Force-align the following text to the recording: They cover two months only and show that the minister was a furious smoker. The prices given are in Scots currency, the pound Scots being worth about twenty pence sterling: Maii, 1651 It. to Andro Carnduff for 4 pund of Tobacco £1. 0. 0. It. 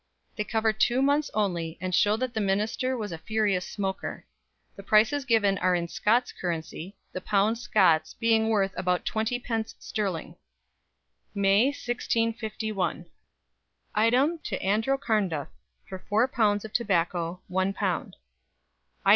They 0.35 0.43
cover 0.45 0.73
two 0.73 1.03
months 1.03 1.29
only 1.35 1.77
and 1.79 1.93
show 1.93 2.17
that 2.17 2.33
the 2.33 2.41
minister 2.41 2.97
was 2.97 3.11
a 3.11 3.19
furious 3.19 3.67
smoker. 3.67 4.25
The 4.75 4.81
prices 4.81 5.25
given 5.25 5.59
are 5.59 5.75
in 5.75 5.87
Scots 5.89 6.31
currency, 6.31 6.97
the 7.13 7.21
pound 7.21 7.59
Scots 7.59 8.15
being 8.15 8.49
worth 8.49 8.73
about 8.75 9.05
twenty 9.05 9.37
pence 9.37 9.75
sterling: 9.77 10.37
Maii, 11.35 11.65
1651 11.67 13.05
It. 13.95 14.11
to 14.45 14.57
Andro 14.59 14.99
Carnduff 14.99 15.49
for 15.87 15.99
4 15.99 16.27
pund 16.29 16.65
of 16.65 16.73
Tobacco 16.73 17.39
£1. 17.51 17.61
0. 17.61 17.73
0. 17.79 18.11
It. 19.05 19.09